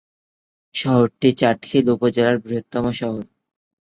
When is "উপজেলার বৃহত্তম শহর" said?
1.95-3.23